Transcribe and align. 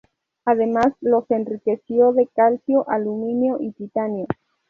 Ademas 0.45 0.95
los 1.01 1.29
enriqueció 1.29 2.11
de 2.11 2.25
calcio, 2.35 2.89
aluminio 2.89 3.57
y 3.59 3.71
titanio. 3.71 4.25